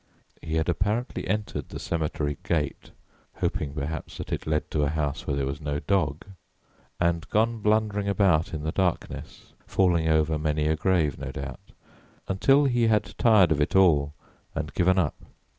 He 0.41 0.55
had 0.55 0.67
apparently 0.67 1.27
entered 1.27 1.69
the 1.69 1.77
cemetery 1.77 2.39
gate 2.43 2.89
hoping, 3.35 3.75
perhaps, 3.75 4.17
that 4.17 4.31
it 4.31 4.47
led 4.47 4.71
to 4.71 4.81
a 4.81 4.89
house 4.89 5.27
where 5.27 5.35
there 5.35 5.45
was 5.45 5.61
no 5.61 5.79
dog 5.79 6.25
and 6.99 7.29
gone 7.29 7.59
blundering 7.61 8.07
about 8.09 8.51
in 8.51 8.63
the 8.63 8.71
darkness, 8.71 9.53
falling 9.67 10.07
over 10.09 10.39
many 10.39 10.65
a 10.65 10.75
grave, 10.75 11.19
no 11.19 11.31
doubt, 11.31 11.61
until 12.27 12.65
he 12.65 12.87
had 12.87 13.13
tired 13.19 13.51
of 13.51 13.61
it 13.61 13.75
all 13.75 14.15
and 14.55 14.73
given 14.73 14.97
up. 14.97 15.23